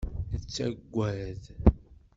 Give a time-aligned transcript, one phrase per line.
[0.31, 1.41] Nettagad.